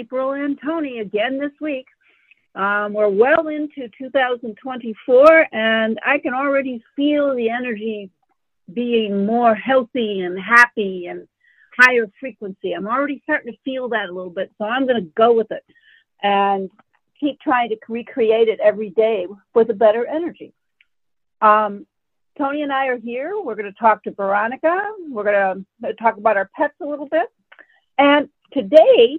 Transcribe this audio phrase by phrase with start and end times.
[0.00, 1.86] April and Tony again this week.
[2.54, 8.10] Um, we're well into 2024, and I can already feel the energy
[8.72, 11.28] being more healthy and happy and
[11.78, 12.72] higher frequency.
[12.72, 15.50] I'm already starting to feel that a little bit, so I'm going to go with
[15.50, 15.64] it
[16.22, 16.70] and
[17.18, 20.54] keep trying to recreate it every day with a better energy.
[21.42, 21.86] Um,
[22.38, 23.34] Tony and I are here.
[23.38, 24.80] We're going to talk to Veronica.
[25.10, 27.28] We're going to talk about our pets a little bit.
[27.98, 29.18] And today,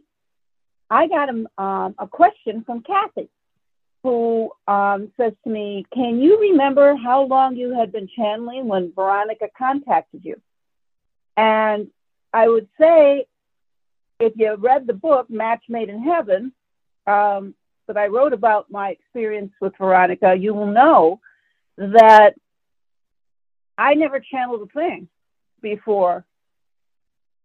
[0.92, 3.30] I got a, um, a question from Kathy,
[4.04, 8.92] who um, says to me, Can you remember how long you had been channeling when
[8.94, 10.36] Veronica contacted you?
[11.38, 11.88] And
[12.34, 13.26] I would say,
[14.20, 16.52] if you read the book, Match Made in Heaven,
[17.08, 17.56] um,
[17.88, 21.22] that I wrote about my experience with Veronica, you will know
[21.78, 22.32] that
[23.78, 25.08] I never channeled a thing
[25.62, 26.26] before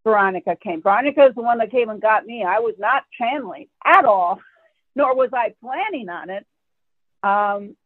[0.06, 0.82] Veronica came.
[0.82, 2.44] Veronica is the one that came and got me.
[2.44, 4.40] I was not channeling at all,
[4.94, 6.46] nor was I planning on it.
[7.24, 7.76] Um,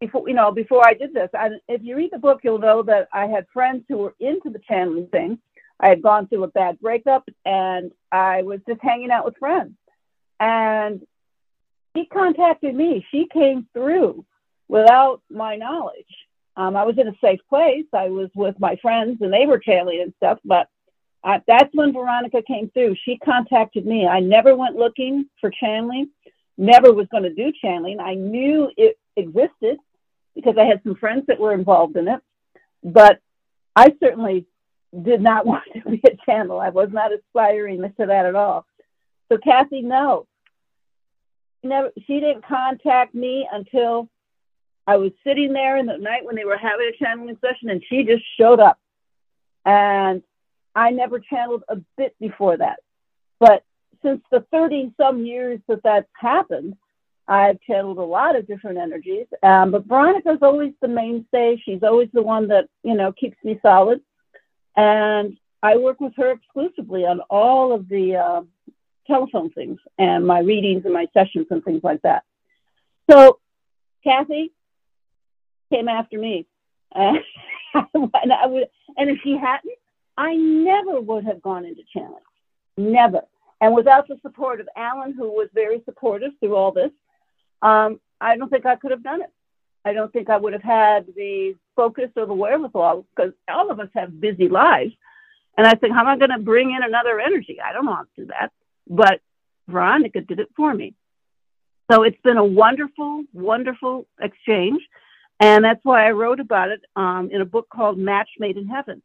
[0.00, 2.84] before you know, before I did this, and if you read the book, you'll know
[2.84, 5.38] that I had friends who were into the channeling thing.
[5.80, 9.72] I had gone through a bad breakup, and I was just hanging out with friends.
[10.38, 11.02] And
[11.96, 13.04] she contacted me.
[13.10, 14.24] She came through
[14.68, 16.06] without my knowledge.
[16.56, 17.86] Um, I was in a safe place.
[17.92, 20.68] I was with my friends and they were channeling and stuff, but
[21.24, 22.96] uh, that's when Veronica came through.
[23.04, 24.06] She contacted me.
[24.06, 26.10] I never went looking for channeling,
[26.58, 28.00] never was going to do channeling.
[28.00, 29.78] I knew it existed
[30.34, 32.20] because I had some friends that were involved in it,
[32.82, 33.20] but
[33.76, 34.46] I certainly
[35.00, 36.60] did not want to be a channel.
[36.60, 38.66] I was not aspiring to that at all.
[39.30, 40.26] So Kathy, no,
[41.62, 41.90] never.
[42.06, 44.08] She didn't contact me until
[44.86, 47.82] I was sitting there in the night when they were having a channeling session, and
[47.88, 48.78] she just showed up.
[49.64, 50.22] And
[50.74, 52.80] I never channeled a bit before that.
[53.38, 53.64] But
[54.02, 56.76] since the 30 some years that that's happened,
[57.28, 59.26] I've channeled a lot of different energies.
[59.42, 61.62] Um, but Veronica's always the mainstay.
[61.64, 64.00] She's always the one that, you know, keeps me solid.
[64.76, 68.42] And I work with her exclusively on all of the uh,
[69.06, 72.24] telephone things and my readings and my sessions and things like that.
[73.08, 73.38] So,
[74.02, 74.52] Kathy,
[75.72, 76.46] came after me.
[76.94, 77.14] Uh,
[77.94, 79.74] and, I would, and if she hadn't,
[80.16, 82.22] I never would have gone into channeling.
[82.76, 83.22] Never.
[83.60, 86.90] And without the support of Alan, who was very supportive through all this,
[87.62, 89.30] um, I don't think I could have done it.
[89.84, 93.80] I don't think I would have had the focus or the wherewithal because all of
[93.80, 94.92] us have busy lives.
[95.56, 97.58] And I think, how am I going to bring in another energy?
[97.60, 98.52] I don't want to do that.
[98.88, 99.20] But
[99.68, 100.94] Veronica did it for me.
[101.90, 104.82] So it's been a wonderful, wonderful exchange.
[105.42, 108.68] And that's why I wrote about it um, in a book called Match Made in
[108.68, 109.02] Heaven.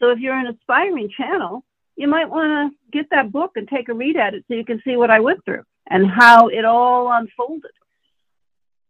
[0.00, 3.88] So if you're an aspiring channel, you might want to get that book and take
[3.88, 6.64] a read at it so you can see what I went through and how it
[6.64, 7.70] all unfolded.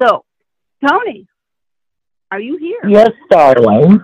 [0.01, 0.25] So,
[0.87, 1.27] Tony,
[2.31, 2.81] are you here?
[2.89, 4.01] Yes, darling.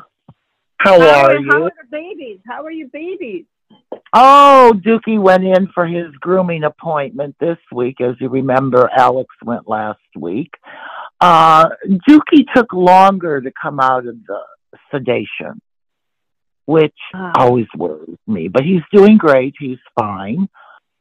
[0.76, 1.50] How, how are, are, you?
[1.50, 2.40] How are the babies?
[2.46, 3.46] How are your babies?
[4.12, 8.02] Oh, Dookie went in for his grooming appointment this week.
[8.02, 10.50] As you remember, Alex went last week.
[11.24, 11.70] Uh,
[12.06, 14.40] Dookie took longer to come out of the
[14.92, 15.58] sedation,
[16.66, 17.32] which oh.
[17.34, 18.48] always worries me.
[18.48, 19.54] But he's doing great.
[19.58, 20.50] He's fine.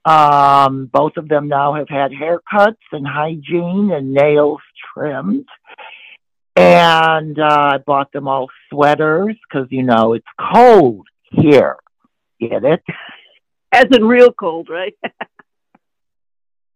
[0.05, 4.61] Um, both of them now have had haircuts and hygiene and nails
[4.93, 5.45] trimmed.
[6.55, 11.75] And uh, I bought them all sweaters because, you know, it's cold here.
[12.39, 12.83] Get it?
[13.73, 14.95] As in real cold, right?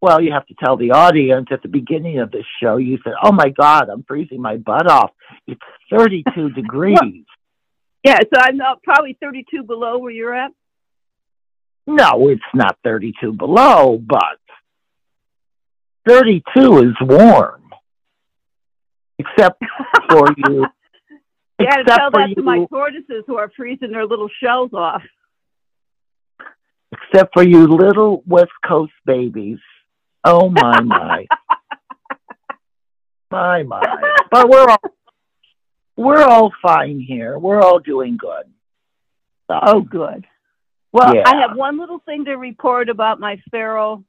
[0.00, 3.14] Well, you have to tell the audience at the beginning of the show, you said,
[3.22, 5.10] Oh my God, I'm freezing my butt off.
[5.46, 5.60] It's
[5.90, 7.24] 32 degrees.
[8.04, 10.52] Yeah, so I'm not, probably 32 below where you're at?
[11.86, 14.38] No, it's not 32 below, but
[16.06, 17.62] 32 is warm.
[19.18, 19.60] Except
[20.08, 20.64] for you.
[21.58, 25.02] yeah, to tell that you, to my tortoises who are freezing their little shells off.
[26.92, 29.58] Except for you little West Coast babies
[30.30, 31.26] Oh my my.
[33.30, 33.82] my my.
[34.30, 34.90] But we're all
[35.96, 37.38] we're all fine here.
[37.38, 38.44] We're all doing good.
[39.46, 40.26] So, oh good.
[40.92, 41.22] Well, yeah.
[41.24, 44.04] I have one little thing to report about my feral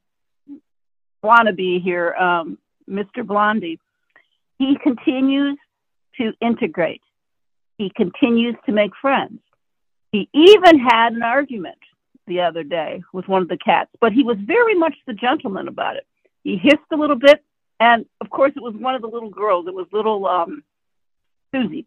[1.24, 3.26] wannabe here, um, Mr.
[3.26, 3.80] Blondie.
[4.58, 5.56] He continues
[6.18, 7.00] to integrate.
[7.78, 9.40] He continues to make friends.
[10.12, 11.78] He even had an argument
[12.26, 15.66] the other day with one of the cats, but he was very much the gentleman
[15.66, 16.06] about it.
[16.42, 17.44] He hissed a little bit,
[17.78, 19.66] and of course, it was one of the little girls.
[19.66, 20.64] It was little um,
[21.52, 21.86] Susie,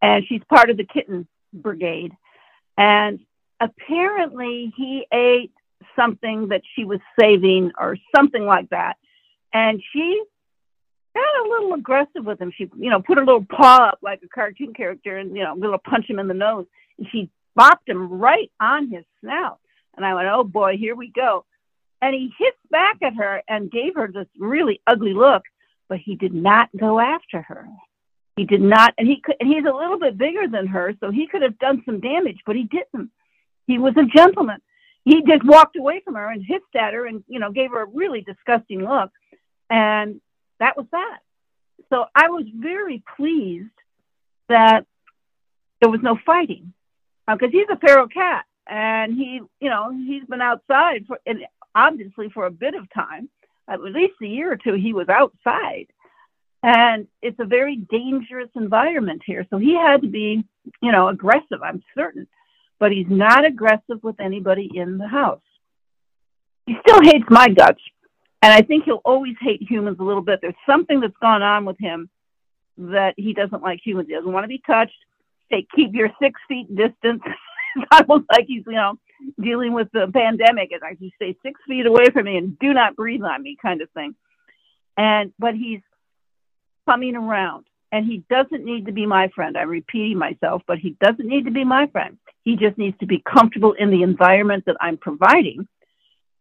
[0.00, 2.12] and she's part of the kitten brigade.
[2.76, 3.20] And
[3.60, 5.52] apparently, he ate
[5.96, 8.96] something that she was saving or something like that.
[9.52, 10.22] And she
[11.14, 12.52] got a little aggressive with him.
[12.56, 15.54] She, you know, put her little paw up like a cartoon character and, you know,
[15.54, 16.66] a little punch him in the nose.
[16.98, 19.58] And she bopped him right on his snout.
[19.96, 21.44] And I went, oh boy, here we go.
[22.02, 25.44] And he hit back at her and gave her this really ugly look,
[25.88, 27.66] but he did not go after her.
[28.36, 31.10] He did not, and he could, and he's a little bit bigger than her, so
[31.10, 33.10] he could have done some damage, but he didn't.
[33.66, 34.58] He was a gentleman.
[35.04, 37.82] He just walked away from her and hissed at her and, you know, gave her
[37.82, 39.10] a really disgusting look.
[39.70, 40.20] And
[40.60, 41.18] that was that.
[41.90, 43.68] So I was very pleased
[44.48, 44.86] that
[45.80, 46.72] there was no fighting
[47.26, 51.40] because uh, he's a feral cat and he, you know, he's been outside for, and
[51.74, 53.28] obviously for a bit of time,
[53.68, 55.86] at least a year or two, he was outside.
[56.62, 59.46] And it's a very dangerous environment here.
[59.50, 60.44] So he had to be,
[60.80, 62.26] you know, aggressive, I'm certain.
[62.78, 65.40] But he's not aggressive with anybody in the house.
[66.66, 67.80] He still hates my guts.
[68.42, 70.40] And I think he'll always hate humans a little bit.
[70.40, 72.08] There's something that's gone on with him
[72.76, 74.08] that he doesn't like humans.
[74.08, 74.98] He doesn't want to be touched.
[75.50, 77.22] Say, keep your six feet distance.
[77.76, 78.98] it's almost like he's, you know,
[79.40, 80.72] dealing with the pandemic.
[80.72, 83.56] And I just stay six feet away from me and do not breathe on me,
[83.60, 84.14] kind of thing.
[84.96, 85.80] And but he's
[86.88, 89.56] coming around, and he doesn't need to be my friend.
[89.56, 92.18] I'm repeating myself, but he doesn't need to be my friend.
[92.44, 95.66] He just needs to be comfortable in the environment that I'm providing,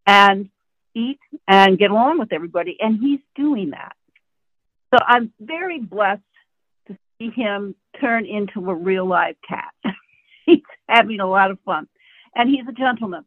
[0.05, 0.49] and
[0.93, 2.77] eat and get along with everybody.
[2.79, 3.95] And he's doing that.
[4.93, 6.21] So I'm very blessed
[6.87, 9.73] to see him turn into a real live cat.
[10.45, 11.87] he's having a lot of fun
[12.35, 13.25] and he's a gentleman.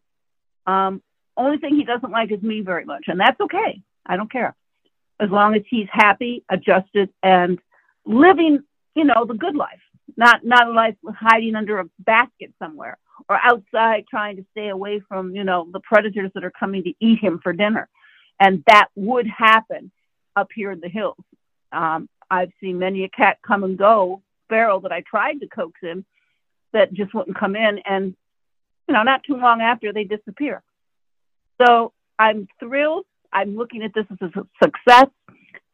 [0.66, 1.02] Um,
[1.36, 3.82] only thing he doesn't like is me very much, and that's okay.
[4.06, 4.54] I don't care
[5.20, 7.58] as long as he's happy, adjusted, and
[8.04, 8.60] living,
[8.94, 9.80] you know, the good life.
[10.16, 12.98] Not not a life hiding under a basket somewhere
[13.28, 16.92] or outside trying to stay away from, you know, the predators that are coming to
[17.00, 17.88] eat him for dinner.
[18.38, 19.90] And that would happen
[20.36, 21.16] up here in the hills.
[21.72, 25.80] Um, I've seen many a cat come and go, feral that I tried to coax
[25.82, 26.04] in,
[26.72, 27.78] that just wouldn't come in.
[27.86, 28.14] And
[28.88, 30.62] you know, not too long after they disappear.
[31.60, 33.06] So I'm thrilled.
[33.32, 35.08] I'm looking at this as a success,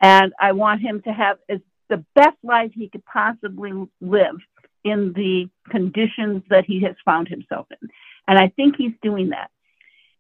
[0.01, 4.37] and I want him to have as the best life he could possibly live
[4.85, 7.89] in the conditions that he has found himself in.
[8.27, 9.51] And I think he's doing that.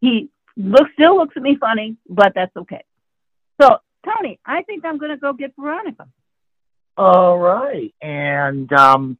[0.00, 2.84] He looks still looks at me funny, but that's okay.
[3.60, 6.08] So, Tony, I think I'm going to go get Veronica.
[6.96, 7.94] All right.
[8.02, 9.16] And um,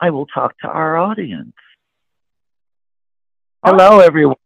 [0.00, 1.52] I will talk to our audience.
[3.64, 4.36] Hello, everyone.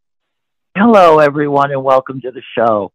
[0.75, 2.93] Hello, everyone, and welcome to the show.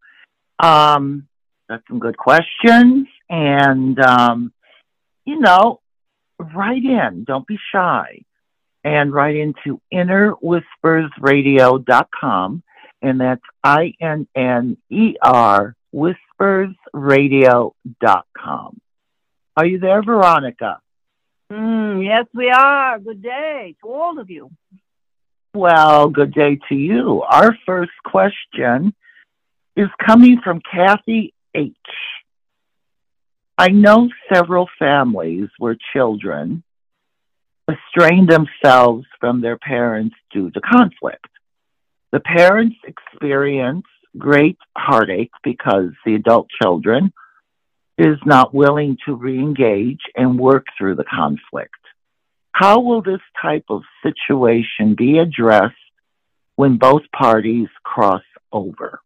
[0.58, 1.28] Um,
[1.70, 4.52] got some good questions, and um,
[5.26, 5.80] you know,
[6.40, 7.24] write in.
[7.24, 8.24] Don't be shy,
[8.84, 12.64] and write into innerwhispersradio.com,
[13.04, 18.82] and that's I N N E R whispersradio.com.
[19.56, 20.82] Are you there, Veronica?
[21.52, 22.98] Mm, yes, we are.
[22.98, 24.50] Good day to all of you.
[25.58, 27.24] Well, good day to you.
[27.28, 28.94] Our first question
[29.76, 31.74] is coming from Kathy H.
[33.58, 36.64] I know several families where children
[37.68, 41.26] estranged themselves from their parents due to conflict.
[42.12, 47.12] The parents experience great heartache because the adult children
[47.98, 51.74] is not willing to re-engage and work through the conflict.
[52.60, 55.76] How will this type of situation be addressed
[56.56, 59.00] when both parties cross over?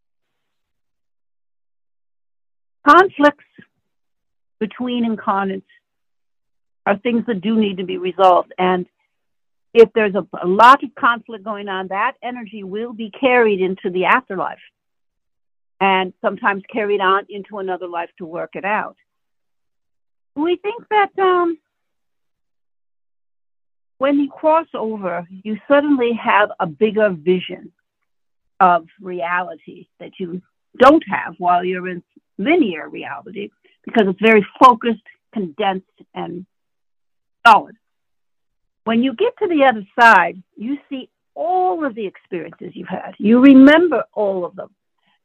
[2.87, 3.43] Conflicts
[4.57, 5.67] between incarnates
[6.85, 8.53] are things that do need to be resolved.
[8.57, 8.85] And
[9.73, 13.89] if there's a, a, lot of conflict going on, that energy will be carried into
[13.89, 14.63] the afterlife
[15.81, 18.95] and sometimes carried on into another life to work it out.
[20.37, 21.57] We think that um,
[24.01, 27.71] when you cross over, you suddenly have a bigger vision
[28.59, 30.41] of reality that you
[30.79, 32.01] don't have while you're in
[32.39, 33.51] linear reality
[33.85, 35.03] because it's very focused,
[35.35, 36.47] condensed, and
[37.45, 37.75] solid.
[38.85, 43.13] When you get to the other side, you see all of the experiences you've had.
[43.19, 44.71] You remember all of them.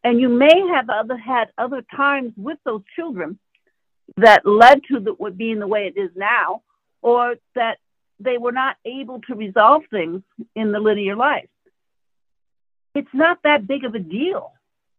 [0.05, 3.39] And you may have other, had other times with those children
[4.19, 6.61] that led to the, being the way it is now,
[7.01, 7.79] or that
[8.21, 10.23] they were not able to resolve things
[10.55, 11.49] in the linear life.
[12.95, 14.53] It's not that big of a deal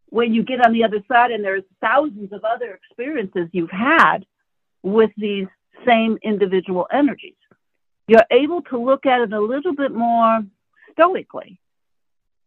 [0.10, 4.20] when you get on the other side and there's thousands of other experiences you've had
[4.84, 5.48] with these
[5.86, 7.36] same individual energies.
[8.08, 10.42] You're able to look at it a little bit more
[10.94, 11.60] stoically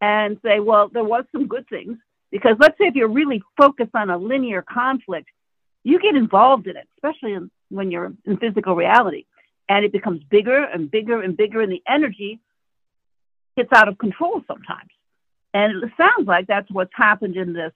[0.00, 1.98] and say, well, there was some good things.
[2.30, 5.28] Because let's say if you're really focused on a linear conflict,
[5.82, 9.26] you get involved in it, especially in, when you're in physical reality.
[9.70, 12.40] And it becomes bigger and bigger and bigger, and the energy
[13.56, 14.90] gets out of control sometimes.
[15.54, 17.72] And it sounds like that's what's happened in this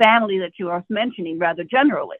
[0.00, 2.18] family that you are mentioning rather generally.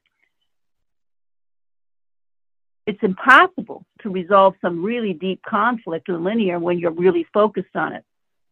[2.89, 7.93] It's impossible to resolve some really deep conflict in linear when you're really focused on
[7.93, 8.05] it.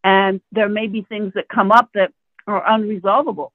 [0.03, 2.13] And there may be things that come up that
[2.45, 3.51] are unresolvable.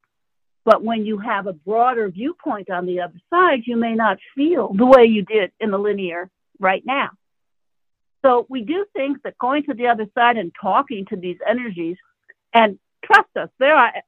[0.67, 4.75] But when you have a broader viewpoint on the other side, you may not feel
[4.75, 6.29] the way you did in the linear
[6.63, 7.11] right now.
[8.25, 11.97] So we do think that going to the other side and talking to these energies,
[12.55, 14.03] and trust us, there are you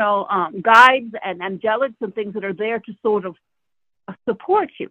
[0.00, 3.36] know, um, guides and angelics and things that are there to sort of
[4.28, 4.88] support you.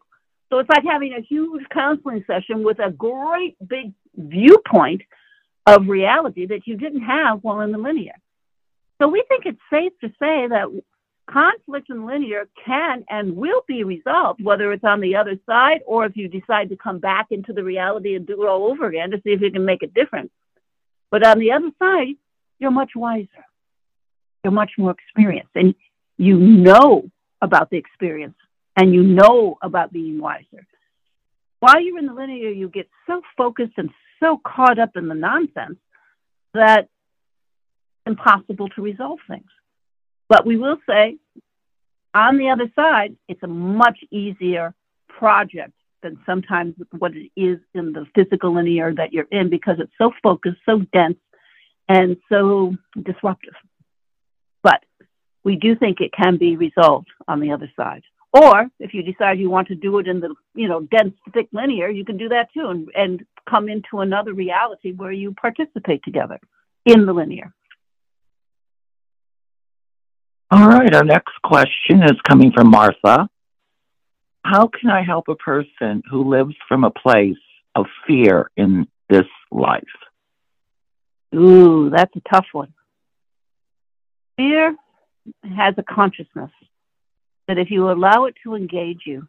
[0.50, 5.02] So it's like having a huge counseling session with a great big viewpoint
[5.66, 8.16] of reality that you didn't have while in the linear.
[9.02, 10.68] So we think it's safe to say that
[11.30, 16.06] conflict in linear can and will be resolved, whether it's on the other side or
[16.06, 19.12] if you decide to come back into the reality and do it all over again
[19.12, 20.32] to see if you can make a difference.
[21.10, 22.16] But on the other side,
[22.60, 23.28] you're much wiser.
[24.44, 25.76] You're much more experienced and
[26.18, 27.10] you know
[27.42, 28.36] about the experience
[28.76, 30.66] and you know about being wiser.
[31.60, 35.16] While you're in the linear, you get so focused and so caught up in the
[35.16, 35.78] nonsense
[36.54, 36.90] that it's
[38.08, 39.50] impossible to resolve things.
[40.32, 41.18] But we will say,
[42.14, 44.74] on the other side, it's a much easier
[45.10, 49.92] project than sometimes what it is in the physical linear that you're in because it's
[49.98, 51.18] so focused, so dense,
[51.90, 52.74] and so
[53.04, 53.56] disruptive.
[54.64, 54.86] But
[55.44, 58.04] we do think it can be resolved on the other side.
[58.32, 61.50] Or if you decide you want to do it in the you know dense thick
[61.52, 66.04] linear, you can do that too and, and come into another reality where you participate
[66.06, 66.40] together
[66.86, 67.54] in the linear.
[70.54, 73.30] All right, our next question is coming from Martha.
[74.44, 77.38] How can I help a person who lives from a place
[77.74, 79.84] of fear in this life?
[81.34, 82.74] Ooh, that's a tough one.
[84.36, 84.76] Fear
[85.56, 86.52] has a consciousness
[87.48, 89.26] that if you allow it to engage you,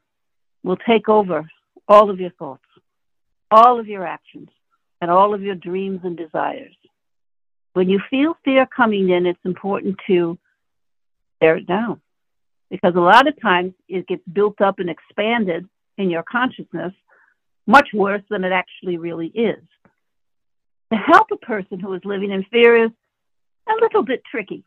[0.65, 1.49] will take over
[1.87, 2.67] all of your thoughts,
[3.49, 4.49] all of your actions,
[5.01, 6.75] and all of your dreams and desires.
[7.75, 10.37] When you feel fear coming in, it's important to
[11.43, 12.01] tear it down.
[12.71, 15.69] Because a lot of times it gets built up and expanded
[15.99, 16.93] in your consciousness
[17.67, 19.63] much worse than it actually really is.
[20.93, 22.91] To help a person who is living in fear is
[23.69, 24.65] a little bit tricky.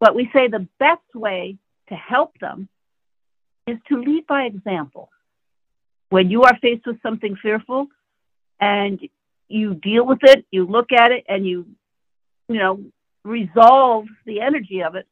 [0.00, 1.56] But we say the best way
[1.88, 2.68] to help them
[3.66, 5.10] is to lead by example.
[6.10, 7.86] When you are faced with something fearful
[8.60, 9.00] and
[9.48, 11.66] you deal with it, you look at it and you,
[12.48, 12.80] you know,
[13.24, 15.06] resolve the energy of it,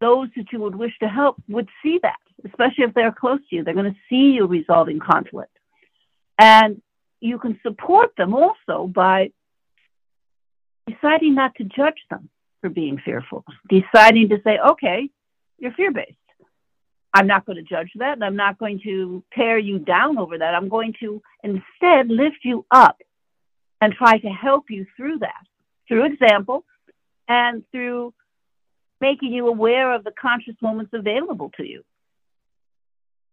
[0.00, 3.56] those that you would wish to help would see that, especially if they're close to
[3.56, 3.64] you.
[3.64, 5.56] They're going to see you resolving conflict.
[6.38, 6.80] And
[7.20, 9.30] you can support them also by
[10.88, 12.30] deciding not to judge them
[12.60, 15.10] for being fearful, deciding to say, okay,
[15.58, 16.16] you're fear based.
[17.12, 20.38] I'm not going to judge that and I'm not going to tear you down over
[20.38, 20.54] that.
[20.54, 22.98] I'm going to instead lift you up
[23.80, 25.44] and try to help you through that
[25.90, 26.64] through example
[27.28, 28.14] and through
[29.00, 31.82] making you aware of the conscious moments available to you.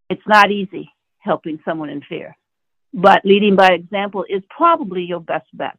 [0.09, 2.38] It's not easy helping someone in fear,
[2.93, 5.77] but leading by example is probably your best bet.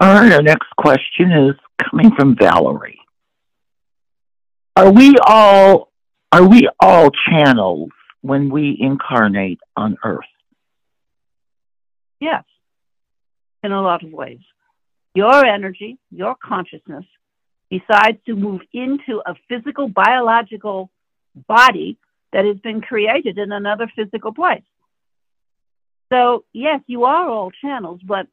[0.00, 1.54] All right, our next question is
[1.90, 3.00] coming from Valerie.
[4.76, 5.90] Are we all
[6.30, 7.90] are we all channels
[8.20, 10.20] when we incarnate on earth?
[12.20, 12.44] Yes.
[13.64, 14.38] In a lot of ways
[15.14, 17.04] your energy, your consciousness,
[17.70, 20.90] decides to move into a physical, biological
[21.46, 21.98] body
[22.32, 24.62] that has been created in another physical place.
[26.10, 28.26] So, yes, you are all channels, but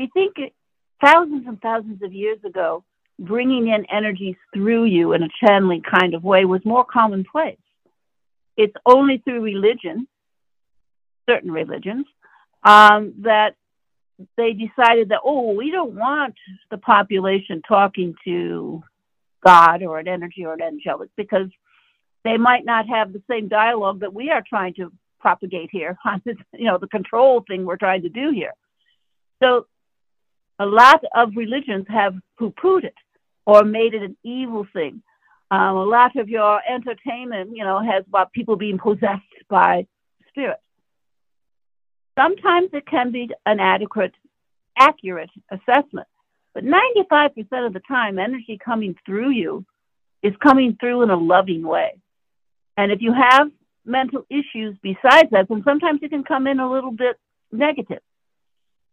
[0.00, 0.36] I think
[1.04, 2.84] thousands and thousands of years ago,
[3.18, 7.58] bringing in energies through you in a channeling kind of way was more commonplace.
[8.56, 10.06] It's only through religion,
[11.28, 12.06] certain religions,
[12.62, 13.56] um, that
[14.36, 16.34] they decided that, oh, we don't want
[16.70, 18.82] the population talking to
[19.44, 21.48] God or an energy or an angelic because
[22.24, 26.20] they might not have the same dialogue that we are trying to propagate here on
[26.24, 28.52] this, you know, the control thing we're trying to do here.
[29.42, 29.66] So
[30.58, 32.94] a lot of religions have poo-pooed it
[33.46, 35.02] or made it an evil thing.
[35.50, 39.86] Um, a lot of your entertainment, you know, has about people being possessed by
[40.28, 40.62] spirits.
[42.20, 44.12] Sometimes it can be an adequate,
[44.76, 46.06] accurate assessment,
[46.52, 47.30] but 95%
[47.66, 49.64] of the time, energy coming through you
[50.22, 51.94] is coming through in a loving way.
[52.76, 53.50] And if you have
[53.86, 57.18] mental issues besides that, then sometimes it can come in a little bit
[57.52, 58.02] negative.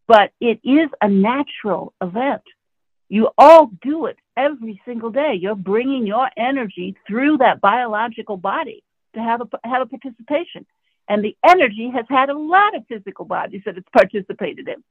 [0.07, 2.43] But it is a natural event.
[3.09, 5.37] You all do it every single day.
[5.39, 8.83] You're bringing your energy through that biological body
[9.15, 10.65] to have a, have a participation.
[11.09, 14.83] And the energy has had a lot of physical bodies that it's participated in.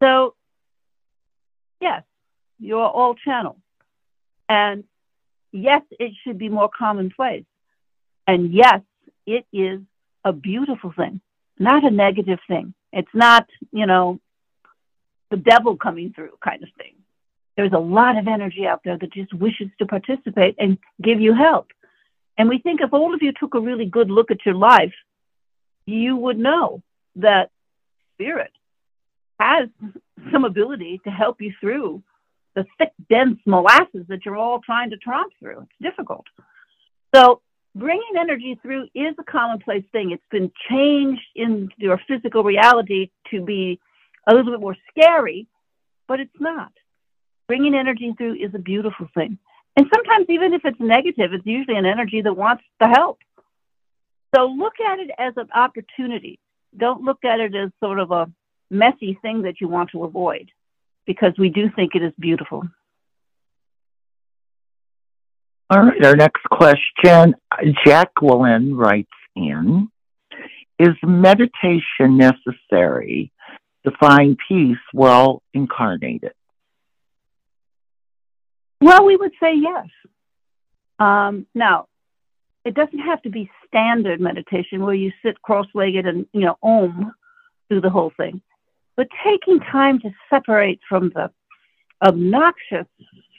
[0.00, 0.34] So,
[1.80, 2.04] yes,
[2.60, 3.58] you're all channels.
[4.48, 4.84] And
[5.52, 7.44] yes, it should be more commonplace.
[8.26, 8.80] And yes,
[9.26, 9.80] it is
[10.24, 11.20] a beautiful thing,
[11.58, 12.74] not a negative thing.
[12.92, 14.20] It's not, you know,
[15.30, 16.94] the devil coming through kind of thing.
[17.56, 21.34] There's a lot of energy out there that just wishes to participate and give you
[21.34, 21.68] help.
[22.38, 24.94] And we think if all of you took a really good look at your life,
[25.86, 26.82] you would know
[27.16, 27.50] that
[28.14, 28.52] spirit
[29.40, 29.68] has
[30.32, 32.02] some ability to help you through
[32.54, 35.60] the thick, dense molasses that you're all trying to tromp through.
[35.60, 36.24] It's difficult.
[37.14, 37.40] So
[37.74, 40.10] bringing energy through is a commonplace thing.
[40.10, 43.80] It's been changed in your physical reality to be
[44.26, 45.46] a little bit more scary,
[46.06, 46.72] but it's not.
[47.46, 49.38] Bringing energy through is a beautiful thing.
[49.78, 53.20] And sometimes, even if it's negative, it's usually an energy that wants to help.
[54.34, 56.40] So look at it as an opportunity.
[56.76, 58.28] Don't look at it as sort of a
[58.70, 60.50] messy thing that you want to avoid
[61.06, 62.64] because we do think it is beautiful.
[65.70, 67.36] All right, our next question
[67.86, 69.86] Jacqueline writes in
[70.80, 73.30] Is meditation necessary
[73.86, 76.32] to find peace while incarnated?
[78.80, 79.86] Well, we would say yes.
[80.98, 81.86] Um, now,
[82.64, 87.12] it doesn't have to be standard meditation where you sit cross-legged and you know om
[87.68, 88.40] through the whole thing,
[88.96, 91.30] but taking time to separate from the
[92.06, 92.86] obnoxious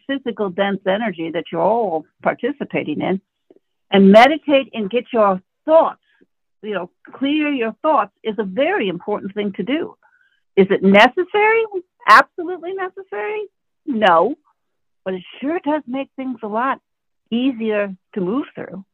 [0.07, 3.21] physical dense energy that you're all participating in
[3.91, 6.01] and meditate and get your thoughts,
[6.61, 9.95] you know, clear your thoughts is a very important thing to do.
[10.55, 11.63] Is it necessary?
[12.07, 13.43] Absolutely necessary?
[13.85, 14.35] No,
[15.09, 16.79] but it sure does make things a lot
[17.31, 18.85] easier to move through.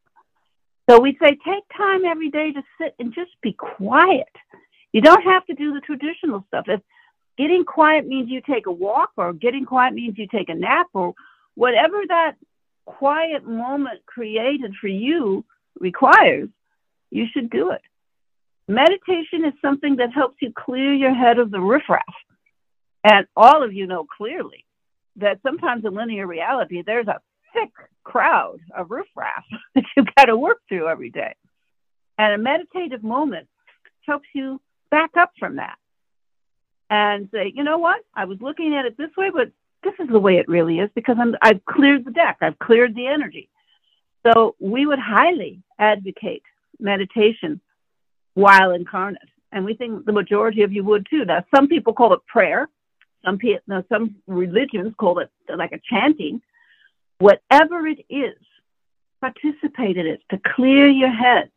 [0.90, 4.32] So we say take time every day to sit and just be quiet.
[4.94, 6.68] You don't have to do the traditional stuff.
[6.70, 6.80] If
[7.38, 10.88] getting quiet means you take a walk or getting quiet means you take a nap
[10.94, 11.16] or
[11.56, 12.36] whatever that
[12.86, 15.44] quiet moment created for you
[15.82, 16.48] requires,
[17.12, 17.82] you should do it.
[18.70, 22.06] Meditation is something that helps you clear your head of the riffraff.
[23.04, 24.65] And all of you know clearly
[25.18, 27.22] that sometimes in linear reality, there's a
[27.54, 27.72] thick
[28.04, 29.44] crowd of roof riffraff
[29.76, 31.34] that you've got to work through every day.
[32.18, 33.48] And a meditative moment
[34.06, 35.78] helps you back up from that
[36.90, 38.02] and say, you know what?
[38.14, 39.52] I was looking at it this way, but
[39.84, 42.96] this is the way it really is because I'm, I've cleared the deck, I've cleared
[42.96, 43.50] the energy.
[44.26, 46.44] So we would highly advocate
[46.80, 47.62] meditation
[48.34, 49.22] while incarnate.
[49.52, 51.26] And we think the majority of you would too.
[51.26, 52.68] Now, some people call it prayer.
[53.26, 56.42] Some people, now some religions call it like a chanting.
[57.18, 58.38] Whatever it is,
[59.20, 61.50] participate in it to clear your head.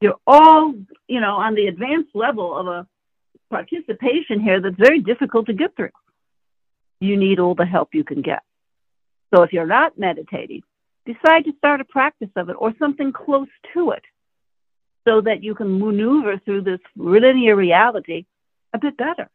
[0.00, 0.74] You're all,
[1.06, 2.86] you know, on the advanced level of a
[3.50, 5.90] participation here that's very difficult to get through.
[7.00, 8.42] You need all the help you can get.
[9.32, 10.62] So if you're not meditating,
[11.06, 14.02] decide to start a practice of it or something close to it
[15.06, 18.26] so that you can maneuver through this linear reality
[18.72, 19.28] a bit better.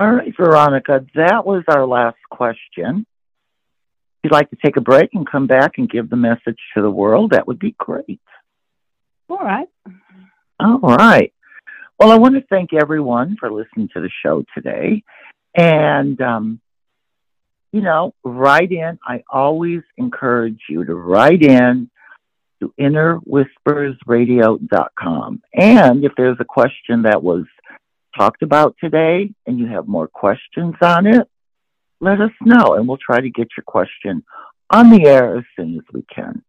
[0.00, 3.04] All right, Veronica, that was our last question.
[4.18, 6.82] If you'd like to take a break and come back and give the message to
[6.82, 8.20] the world, that would be great.
[9.28, 9.68] All right.
[10.60, 11.32] All right.
[11.98, 15.02] Well, I want to thank everyone for listening to the show today.
[15.56, 16.60] And, um,
[17.72, 19.00] you know, write in.
[19.04, 21.90] I always encourage you to write in
[22.60, 25.42] to innerwhispersradio.com.
[25.54, 27.44] And if there's a question that was
[28.18, 31.28] talked about today and you have more questions on it,
[32.00, 34.24] let us know and we'll try to get your question
[34.70, 36.42] on the air as soon as we can.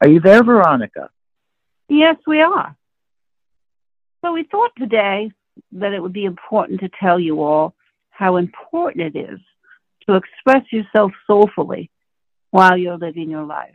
[0.00, 1.10] Are you there, Veronica?
[1.88, 2.76] Yes, we are.
[4.24, 5.30] So we thought today
[5.72, 7.74] that it would be important to tell you all
[8.10, 9.40] how important it is
[10.08, 11.90] to express yourself soulfully
[12.50, 13.74] while you're living your life.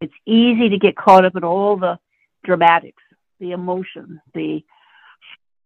[0.00, 1.98] It's easy to get caught up in all the
[2.44, 3.02] dramatics,
[3.38, 4.62] the emotions, the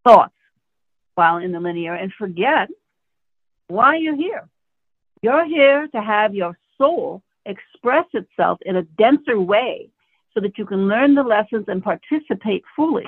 [0.05, 0.35] thoughts
[1.15, 2.69] while in the linear and forget
[3.69, 4.49] why you're here.
[5.23, 9.89] You're here to have your soul express itself in a denser way
[10.33, 13.07] so that you can learn the lessons and participate fully.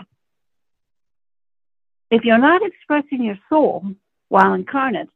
[2.10, 3.84] If you're not expressing your soul
[4.28, 5.08] while incarnate,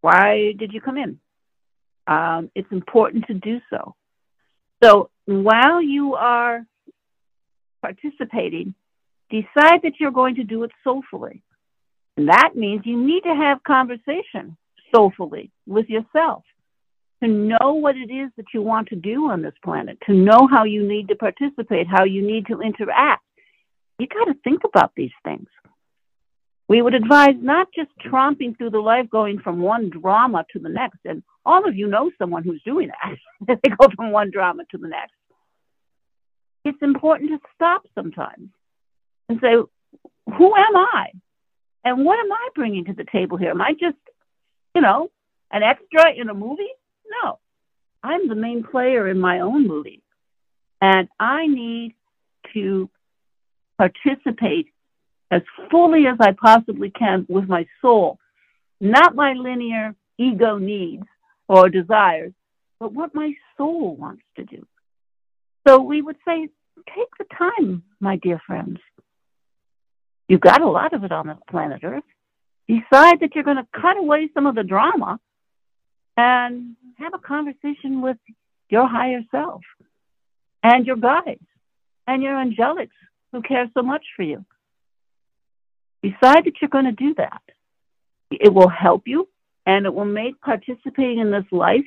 [0.00, 1.18] why did you come in?
[2.06, 3.96] Um, it's important to do so.
[4.82, 6.64] So while you are
[7.82, 8.74] participating,
[9.30, 11.42] decide that you're going to do it soulfully.
[12.16, 14.56] And that means you need to have conversation
[14.94, 16.44] soulfully with yourself
[17.22, 20.46] to know what it is that you want to do on this planet, to know
[20.50, 23.22] how you need to participate, how you need to interact.
[23.98, 25.48] You got to think about these things.
[26.68, 30.68] We would advise not just tromping through the life going from one drama to the
[30.68, 30.98] next.
[31.04, 33.16] And all of you know someone who's doing that.
[33.62, 35.14] they go from one drama to the next.
[36.64, 38.48] It's important to stop sometimes
[39.28, 39.54] and say,
[40.36, 41.12] who am I?
[41.86, 43.50] And what am I bringing to the table here?
[43.50, 43.96] Am I just,
[44.74, 45.08] you know,
[45.52, 46.72] an extra in a movie?
[47.22, 47.38] No.
[48.02, 50.02] I'm the main player in my own movie.
[50.80, 51.94] And I need
[52.54, 52.90] to
[53.78, 54.66] participate
[55.30, 58.18] as fully as I possibly can with my soul,
[58.80, 61.06] not my linear ego needs
[61.46, 62.32] or desires,
[62.80, 64.66] but what my soul wants to do.
[65.68, 66.48] So we would say,
[66.96, 68.78] take the time, my dear friends.
[70.28, 72.04] You've got a lot of it on the planet Earth.
[72.68, 75.20] Decide that you're going to cut away some of the drama
[76.16, 78.16] and have a conversation with
[78.68, 79.62] your higher self
[80.62, 81.46] and your guides
[82.06, 82.88] and your angelics
[83.32, 84.44] who care so much for you.
[86.02, 87.42] Decide that you're going to do that.
[88.30, 89.28] It will help you
[89.66, 91.84] and it will make participating in this life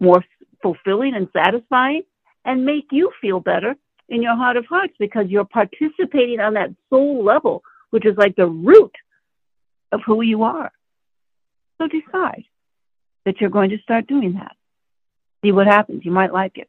[0.00, 0.24] more
[0.62, 2.02] fulfilling and satisfying
[2.44, 3.74] and make you feel better
[4.08, 7.62] in your heart of hearts because you're participating on that soul level,
[7.94, 8.90] which is like the root
[9.92, 10.72] of who you are.
[11.78, 12.42] So decide
[13.24, 14.56] that you're going to start doing that.
[15.44, 16.04] See what happens.
[16.04, 16.66] You might like it.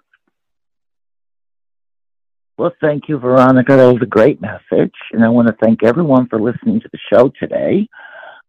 [2.59, 3.75] Well, thank you, Veronica.
[3.75, 4.93] That was a great message.
[5.13, 7.87] And I want to thank everyone for listening to the show today.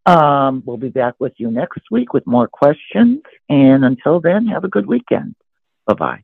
[0.05, 3.23] Um, we'll be back with you next week with more questions.
[3.49, 5.33] And until then, have a good weekend.
[5.87, 6.23] Bye bye.